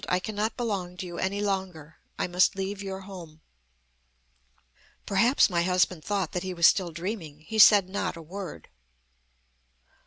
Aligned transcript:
I 0.09 0.17
cannot 0.19 0.57
belong 0.57 0.97
to 0.97 1.05
you 1.05 1.19
any 1.19 1.41
longer. 1.41 1.97
I 2.17 2.25
must 2.25 2.55
leave 2.55 2.81
your 2.81 3.01
home.' 3.01 3.41
"Perhaps 5.05 5.47
my 5.47 5.61
husband 5.61 6.03
thought 6.03 6.31
that 6.31 6.41
he 6.41 6.55
was 6.55 6.65
still 6.65 6.89
dreaming. 6.89 7.41
He 7.41 7.59
said 7.59 7.87
not 7.87 8.17
a 8.17 8.21
word. 8.23 8.69